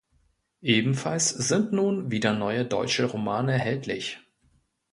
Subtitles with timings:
[0.63, 4.19] Ebenfalls sind nun wieder neue deutsche Romane erhältlich.